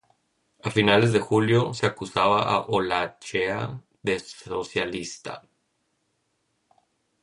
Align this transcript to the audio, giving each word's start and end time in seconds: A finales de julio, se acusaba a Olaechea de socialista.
A 0.63 0.71
finales 0.71 1.13
de 1.13 1.19
julio, 1.19 1.75
se 1.75 1.85
acusaba 1.85 2.41
a 2.41 2.61
Olaechea 2.61 3.83
de 4.01 4.17
socialista. 4.19 5.43